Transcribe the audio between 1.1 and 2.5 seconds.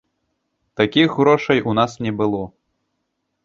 грошай у нас не было.